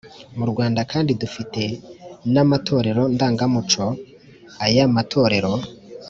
[0.37, 1.61] Mu Rwanda kandi dufite
[2.33, 3.85] n’amatorero ndangamuco.
[4.65, 5.51] Aya matorero